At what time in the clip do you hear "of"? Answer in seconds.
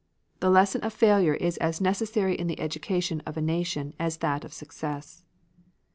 0.81-0.93, 3.27-3.37, 4.43-4.51